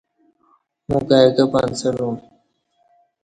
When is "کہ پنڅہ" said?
1.35-1.89